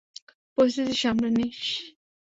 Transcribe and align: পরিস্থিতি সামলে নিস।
পরিস্থিতি 0.57 0.95
সামলে 1.01 1.29
নিস। 1.37 1.59